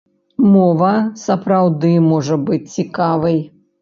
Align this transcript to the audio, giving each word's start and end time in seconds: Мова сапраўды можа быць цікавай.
Мова 0.53 0.93
сапраўды 1.25 1.91
можа 2.09 2.39
быць 2.49 2.63
цікавай. 2.77 3.37